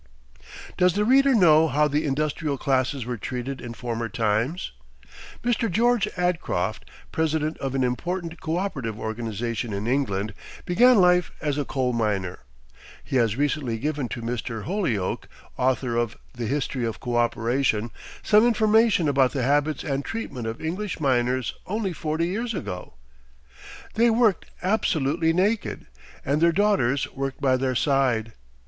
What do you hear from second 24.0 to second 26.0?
worked absolutely naked,